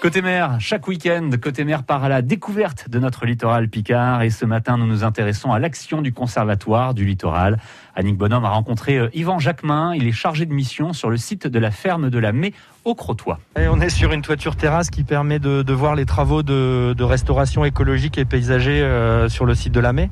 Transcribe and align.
Côté 0.00 0.22
mer, 0.22 0.58
chaque 0.60 0.86
week-end, 0.86 1.28
Côté 1.42 1.64
mer 1.64 1.82
part 1.82 2.04
à 2.04 2.08
la 2.08 2.22
découverte 2.22 2.88
de 2.88 3.00
notre 3.00 3.26
littoral 3.26 3.68
picard 3.68 4.22
et 4.22 4.30
ce 4.30 4.44
matin, 4.44 4.78
nous 4.78 4.86
nous 4.86 5.02
intéressons 5.02 5.50
à 5.50 5.58
l'action 5.58 6.02
du 6.02 6.12
Conservatoire 6.12 6.94
du 6.94 7.04
littoral. 7.04 7.58
Annick 7.96 8.16
Bonhomme 8.16 8.44
a 8.44 8.50
rencontré 8.50 8.96
euh, 8.96 9.08
Yvan 9.12 9.40
Jacquemin, 9.40 9.96
il 9.96 10.06
est 10.06 10.12
chargé 10.12 10.46
de 10.46 10.52
mission 10.52 10.92
sur 10.92 11.10
le 11.10 11.16
site 11.16 11.48
de 11.48 11.58
la 11.58 11.72
ferme 11.72 12.10
de 12.10 12.18
la 12.20 12.30
Mai 12.30 12.54
au 12.84 12.94
Crotoy. 12.94 13.38
On 13.56 13.80
est 13.80 13.88
sur 13.88 14.12
une 14.12 14.22
toiture 14.22 14.54
terrasse 14.54 14.88
qui 14.88 15.02
permet 15.02 15.40
de, 15.40 15.72
voir 15.72 15.96
les 15.96 16.06
travaux 16.06 16.44
de, 16.44 16.94
de, 16.96 17.04
restauration 17.04 17.64
écologique 17.64 18.18
et 18.18 18.24
paysager 18.24 18.80
euh, 18.80 19.28
sur 19.28 19.46
le 19.46 19.56
site 19.56 19.72
de 19.72 19.80
la 19.80 19.92
Mai. 19.92 20.10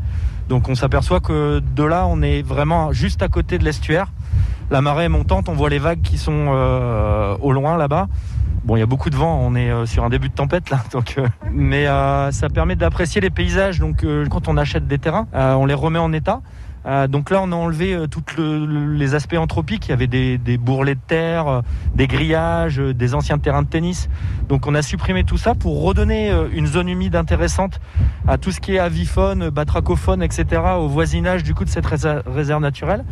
Donc 0.49 0.69
on 0.69 0.75
s'aperçoit 0.75 1.21
que 1.21 1.61
de 1.61 1.85
là, 1.85 2.09
on 2.09 2.23
est 2.23 2.43
vraiment 2.43 2.93
juste 2.93 3.23
à 3.23 3.29
côté 3.29 3.57
de 3.57 3.65
l'estuaire. 3.65 4.11
La 4.69 4.81
marée 4.81 5.05
est 5.05 5.09
montante, 5.09 5.49
on 5.49 5.55
voit 5.55 5.71
les 5.71 5.79
vagues 5.79 6.03
qui 6.03 6.19
sont 6.19 6.49
euh, 6.49 7.37
au 7.41 7.53
loin 7.53 7.77
là-bas. 7.77 8.09
Bon, 8.67 8.75
il 8.75 8.81
y 8.81 8.83
a 8.83 8.87
beaucoup 8.87 9.11
de 9.11 9.17
vent, 9.17 9.39
on 9.43 9.55
est 9.55 9.71
euh, 9.71 9.87
sur 9.87 10.03
un 10.03 10.09
début 10.09 10.29
de 10.29 10.35
tempête 10.35 10.71
là, 10.71 10.83
donc, 10.93 11.15
euh, 11.19 11.29
mais 11.53 11.87
euh, 11.87 12.33
ça 12.33 12.49
permet 12.49 12.75
d'apprécier 12.75 13.21
les 13.21 13.31
paysages. 13.31 13.79
Donc, 13.79 14.05
quand 14.29 14.49
on 14.49 14.57
achète 14.57 14.89
des 14.89 14.99
terrains, 14.99 15.29
on 15.33 15.67
les 15.67 15.75
remet 15.75 16.01
en 16.01 16.13
état. 16.13 16.41
donc 17.09 17.31
là, 17.31 17.41
on 17.43 17.53
a 17.53 17.55
enlevé 17.55 17.97
tous 18.11 18.25
les 18.39 19.15
aspects 19.15 19.37
anthropiques. 19.37 19.87
Il 19.87 19.91
y 19.91 19.93
avait 19.93 20.09
des, 20.09 20.59
bourrelets 20.59 20.97
de 20.97 21.01
terre, 21.07 21.63
des 21.95 22.09
grillages, 22.09 22.79
des 22.79 23.15
anciens 23.15 23.39
terrains 23.39 23.63
de 23.63 23.69
tennis. 23.69 24.09
Donc 24.49 24.67
on 24.67 24.75
a 24.75 24.83
supprimé 24.83 25.23
tout 25.23 25.39
ça 25.39 25.55
pour 25.55 25.83
redonner 25.83 26.33
une 26.53 26.67
zone 26.67 26.89
humide 26.89 27.15
intéressante 27.15 27.81
à 28.27 28.37
tout 28.37 28.51
ce 28.51 28.61
qui 28.61 28.75
est 28.75 28.79
avifaune, 28.81 29.51
batracophone, 29.51 30.23
etc. 30.23 30.63
au 30.79 30.89
voisinage 30.89 31.45
du 31.45 31.55
coup 31.55 31.65
de 31.65 31.71
cette 31.71 31.87
réserve 31.87 32.63
naturelle. 32.63 33.05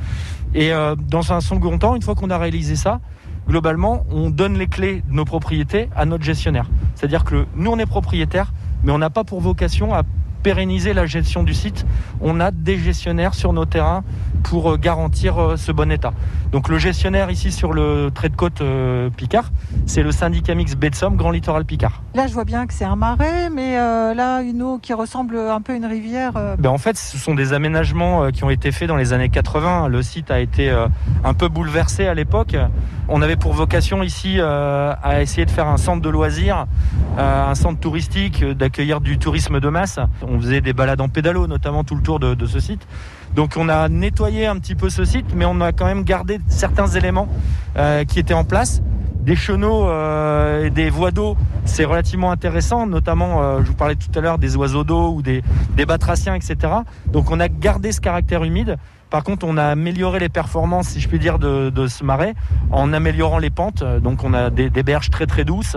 Et 0.55 0.73
dans 1.09 1.33
un 1.33 1.41
second 1.41 1.79
temps, 1.79 1.95
une 1.95 2.03
fois 2.03 2.15
qu'on 2.15 2.31
a 2.31 2.39
réalisé 2.39 2.77
ça, 2.77 3.01
globalement, 3.49 4.05
on 4.11 4.31
donne 4.31 4.59
les 4.59 4.67
clés 4.67 5.03
de 5.09 5.15
nos 5.15 5.25
propriétés 5.25 5.89
à 5.95 6.05
notre 6.05 6.25
gestionnaire. 6.25 6.69
C'est-à-dire 6.95 7.25
que 7.25 7.47
nous, 7.57 7.71
on 7.71 7.79
est 7.79 7.87
propriétaire, 7.87 8.53
mais 8.83 8.93
on 8.93 8.99
n'a 8.99 9.11
pas 9.11 9.25
pour 9.25 9.41
vocation 9.41 9.95
à 9.95 10.03
pérenniser 10.43 10.93
la 10.93 11.07
gestion 11.07 11.43
du 11.43 11.55
site. 11.55 11.87
On 12.21 12.39
a 12.41 12.51
des 12.51 12.79
gestionnaires 12.79 13.35
sur 13.35 13.53
nos 13.53 13.65
terrains 13.65 14.05
pour 14.45 14.71
euh, 14.71 14.77
garantir 14.77 15.43
euh, 15.43 15.57
ce 15.57 15.73
bon 15.73 15.91
état. 15.91 16.13
Donc 16.53 16.69
le 16.69 16.79
gestionnaire 16.79 17.31
ici 17.31 17.51
sur 17.51 17.73
le 17.73 18.11
trait 18.15 18.29
de 18.29 18.37
côte 18.37 18.61
euh, 18.61 19.11
Picard, 19.11 19.51
c'est 19.87 20.03
le 20.05 20.13
syndicat 20.13 20.55
mix 20.55 20.77
baie 20.77 20.91
Grand 21.15 21.33
Littoral 21.33 21.65
Picard. 21.65 22.03
Là, 22.15 22.29
je 22.29 22.35
vois 22.35 22.45
bien 22.45 22.67
que 22.67 22.73
c'est 22.73 22.85
un 22.85 22.95
marais, 22.95 23.51
mais 23.51 23.75
là, 23.75 24.43
une 24.43 24.63
eau 24.63 24.79
qui 24.79 24.93
ressemble 24.93 25.37
un 25.37 25.61
peu 25.61 25.73
à 25.73 25.77
une 25.77 25.87
rivière. 25.87 26.33
Ben, 26.59 26.71
en 26.71 26.79
fait, 26.79 26.97
ce 26.97 27.19
sont 27.19 27.35
des 27.35 27.53
aménagements 27.53 28.31
qui 28.31 28.45
ont 28.45 28.51
été 28.51 28.71
faits 28.71 28.87
dans 28.87 28.97
les 28.97 29.13
années 29.13 29.31
80. 29.31 29.89
Le 29.89 30.03
site 30.03 30.31
a 30.31 30.39
été 30.39 30.71
un 31.25 31.35
peu 31.35 31.49
bouleversé 31.49 32.07
à 32.07 32.15
l'époque. 32.15 32.55
On 33.09 33.23
avait 33.23 33.37
pour 33.37 33.55
vocation 33.55 34.05
ici 34.05 34.41
à 34.41 35.21
essayer 35.21 35.47
de 35.47 35.51
faire 35.51 35.67
un 35.67 35.79
centre 35.79 36.03
de 36.03 36.09
loisirs, 36.11 36.67
un 37.19 37.55
centre 37.57 37.81
touristique, 37.81 38.45
d'accueillir 38.45 39.01
du 39.01 39.19
tourisme 39.19 39.59
de 39.59 39.69
masse. 39.69 39.99
On 40.23 40.39
faisait 40.39 40.61
des 40.61 40.73
balades 40.73 41.01
en 41.01 41.09
pédalo, 41.09 41.49
notamment 41.49 41.83
tout 41.83 41.97
le 41.97 42.03
tour 42.03 42.21
de, 42.21 42.35
de 42.35 42.47
ce 42.47 42.61
site. 42.61 42.87
Donc 43.35 43.55
on 43.57 43.69
a 43.69 43.89
nettoyé 43.89 44.34
un 44.43 44.59
petit 44.59 44.75
peu 44.75 44.91
ce 44.91 45.05
site, 45.05 45.27
mais 45.35 45.45
on 45.45 45.61
a 45.61 45.73
quand 45.73 45.87
même 45.87 46.03
gardé 46.03 46.41
certains 46.49 46.89
éléments 46.89 47.29
euh, 47.77 48.05
qui 48.05 48.19
étaient 48.19 48.35
en 48.35 48.45
place. 48.45 48.83
Des 49.21 49.37
chenaux 49.37 49.89
euh, 49.89 50.67
et 50.67 50.71
des 50.71 50.91
voies 50.91 51.11
d'eau, 51.11 51.37
c'est 51.65 51.85
relativement 51.85 52.31
intéressant, 52.31 52.87
notamment, 52.87 53.43
euh, 53.43 53.61
je 53.63 53.69
vous 53.69 53.75
parlais 53.75 53.95
tout 53.95 54.11
à 54.19 54.21
l'heure 54.21 54.39
des 54.39 54.57
oiseaux 54.57 54.85
d'eau 54.85 55.15
ou 55.15 55.23
des, 55.23 55.43
des 55.77 55.87
batraciens, 55.87 56.35
etc. 56.35 56.57
Donc 57.07 57.31
on 57.31 57.41
a 57.41 57.49
gardé 57.49 57.93
ce 57.93 58.01
caractère 58.01 58.45
humide. 58.45 58.77
Par 59.15 59.23
contre, 59.23 59.47
on 59.47 59.57
a 59.59 59.67
amélioré 59.67 60.19
les 60.19 60.29
performances, 60.29 60.89
si 60.89 61.01
je 61.01 61.09
puis 61.09 61.21
dire, 61.21 61.39
de, 61.39 61.87
ce 61.87 62.03
marais 62.03 62.35
en 62.73 62.93
améliorant 62.93 63.39
les 63.39 63.49
pentes. 63.49 63.85
Donc, 64.03 64.25
on 64.25 64.35
a 64.35 64.51
des, 64.51 64.83
berges 64.83 65.09
très 65.09 65.27
très 65.27 65.45
douces. 65.45 65.77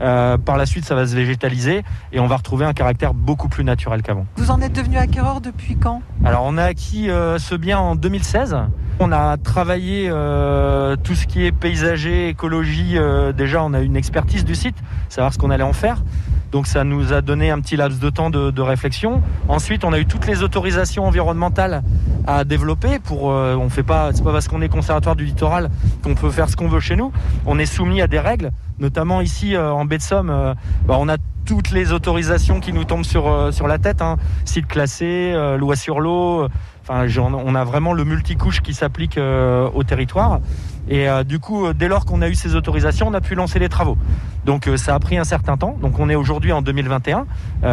Euh, 0.00 0.38
par 0.38 0.56
la 0.56 0.66
suite, 0.66 0.84
ça 0.84 0.94
va 0.94 1.04
se 1.04 1.16
végétaliser 1.16 1.82
et 2.12 2.20
on 2.20 2.28
va 2.28 2.36
retrouver 2.36 2.64
un 2.64 2.74
caractère 2.74 3.12
beaucoup 3.12 3.48
plus 3.48 3.64
naturel 3.64 4.02
qu'avant. 4.02 4.24
Vous 4.36 4.52
en 4.52 4.60
êtes 4.60 4.72
devenu 4.72 4.98
acquéreur 4.98 5.40
depuis 5.40 5.74
quand? 5.74 6.00
Alors, 6.24 6.42
on 6.44 6.56
a 6.58 6.62
acquis 6.62 7.10
euh, 7.10 7.40
ce 7.40 7.56
bien 7.56 7.76
en 7.76 7.96
2016. 7.96 8.56
On 9.00 9.10
a 9.10 9.36
travaillé 9.36 10.06
euh, 10.08 10.94
tout 10.94 11.16
ce 11.16 11.26
qui 11.26 11.44
est 11.44 11.50
paysager, 11.50 12.28
écologie. 12.28 12.96
déjà, 13.36 13.64
on 13.64 13.74
a 13.74 13.80
une 13.80 13.96
expertise 13.96 14.44
du 14.44 14.54
site, 14.54 14.76
savoir 15.08 15.32
ce 15.32 15.38
qu'on 15.38 15.50
allait 15.50 15.64
en 15.64 15.72
faire. 15.72 16.04
Donc 16.52 16.66
ça 16.66 16.84
nous 16.84 17.12
a 17.12 17.20
donné 17.20 17.50
un 17.50 17.60
petit 17.60 17.76
laps 17.76 18.00
de 18.00 18.10
temps 18.10 18.30
de, 18.30 18.62
réflexion. 18.62 19.22
Ensuite, 19.48 19.84
on 19.84 19.92
a 19.92 19.98
eu 19.98 20.06
toutes 20.06 20.26
les 20.26 20.42
autorisations 20.42 21.04
environnementales 21.04 21.82
à 22.26 22.44
développer. 22.44 22.98
Pour, 22.98 23.30
euh, 23.30 23.56
on 23.56 23.68
fait 23.68 23.82
pas, 23.82 24.10
c'est 24.12 24.24
pas 24.24 24.32
parce 24.32 24.48
qu'on 24.48 24.60
est 24.60 24.68
conservatoire 24.68 25.16
du 25.16 25.24
littoral 25.24 25.70
qu'on 26.02 26.14
peut 26.14 26.30
faire 26.30 26.48
ce 26.48 26.56
qu'on 26.56 26.68
veut 26.68 26.80
chez 26.80 26.96
nous. 26.96 27.12
On 27.46 27.58
est 27.58 27.66
soumis 27.66 28.02
à 28.02 28.06
des 28.06 28.20
règles, 28.20 28.50
notamment 28.78 29.20
ici 29.20 29.54
euh, 29.54 29.72
en 29.72 29.84
baie 29.84 29.98
de 29.98 30.02
Somme. 30.02 30.30
Euh, 30.30 30.54
bah, 30.86 30.96
on 30.98 31.08
a 31.08 31.16
toutes 31.44 31.70
les 31.70 31.92
autorisations 31.92 32.58
qui 32.58 32.72
nous 32.72 32.84
tombent 32.84 33.04
sur, 33.04 33.52
sur 33.52 33.68
la 33.68 33.78
tête. 33.78 34.02
Hein. 34.02 34.16
Site 34.44 34.66
classé, 34.66 35.32
loi 35.58 35.76
sur 35.76 36.00
l'eau. 36.00 36.48
On 36.88 37.54
a 37.54 37.64
vraiment 37.64 37.92
le 37.92 38.04
multicouche 38.04 38.60
qui 38.62 38.74
s'applique 38.74 39.18
au 39.18 39.82
territoire. 39.84 40.40
Et 40.88 41.08
euh, 41.08 41.24
du 41.24 41.38
coup, 41.38 41.66
euh, 41.66 41.74
dès 41.74 41.88
lors 41.88 42.04
qu'on 42.04 42.22
a 42.22 42.28
eu 42.28 42.34
ces 42.34 42.54
autorisations, 42.54 43.08
on 43.08 43.14
a 43.14 43.20
pu 43.20 43.34
lancer 43.34 43.58
les 43.58 43.68
travaux. 43.68 43.98
Donc 44.44 44.68
euh, 44.68 44.76
ça 44.76 44.94
a 44.94 44.98
pris 44.98 45.18
un 45.18 45.24
certain 45.24 45.56
temps. 45.56 45.76
Donc 45.80 45.98
on 45.98 46.08
est 46.08 46.14
aujourd'hui 46.14 46.52
en 46.52 46.62
2021. 46.62 47.26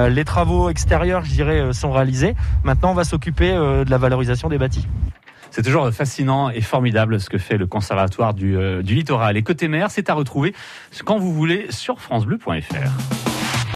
les 0.10 0.26
travaux 0.26 0.70
extérieurs, 0.70 1.24
je 1.24 1.32
dirais, 1.32 1.74
sont 1.74 1.92
réalisés. 1.92 2.36
Maintenant, 2.64 2.92
on 2.92 2.96
va 2.96 3.04
s'occuper 3.04 3.52
de 3.52 3.90
la 3.90 3.98
valorisation 3.98 4.50
des 4.50 4.58
bâtis. 4.58 4.88
C'est 5.52 5.62
toujours 5.62 5.92
fascinant 5.92 6.50
et 6.50 6.62
formidable 6.62 7.20
ce 7.20 7.30
que 7.30 7.38
fait 7.38 7.58
le 7.58 7.68
Conservatoire 7.68 8.34
du, 8.34 8.58
du 8.84 8.96
Littoral. 8.96 9.38
Et 9.38 9.44
côté 9.44 9.68
mer, 9.68 9.92
c'est 9.92 10.10
à 10.10 10.16
retrouver 10.16 10.56
quand 11.06 11.20
vous 11.20 11.32
voulez 11.32 11.68
sur 11.70 12.02
francebleu.fr. 12.02 13.43